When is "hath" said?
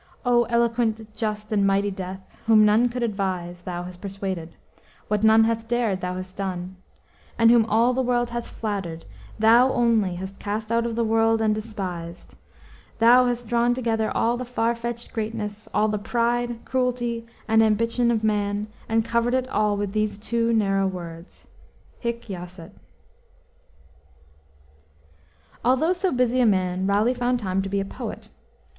5.43-5.67, 8.31-8.47